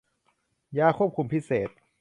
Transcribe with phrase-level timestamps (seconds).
[0.77, 1.69] ยาควบคุมพิเศษ